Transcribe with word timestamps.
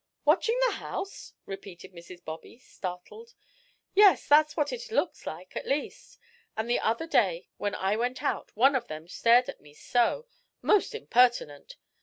"Watching 0.25 0.59
the 0.65 0.73
house?" 0.77 1.33
repeated 1.45 1.93
Mrs. 1.93 2.25
Bobby, 2.25 2.57
startled. 2.57 3.35
"Yes, 3.93 4.27
that's 4.27 4.57
what 4.57 4.73
it 4.73 4.91
looks 4.91 5.27
like, 5.27 5.55
at 5.55 5.67
least. 5.67 6.17
And 6.57 6.67
the 6.67 6.79
other 6.79 7.05
day, 7.05 7.49
when 7.57 7.75
I 7.75 7.95
went 7.97 8.23
out, 8.23 8.49
one 8.55 8.73
of 8.73 8.87
them 8.87 9.07
stared 9.07 9.47
at 9.47 9.61
me 9.61 9.75
so 9.75 10.25
most 10.63 10.95
impertinent. 10.95 11.75